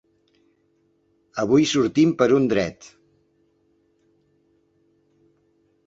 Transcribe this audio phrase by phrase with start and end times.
[1.43, 2.89] Avui sortim per un dret.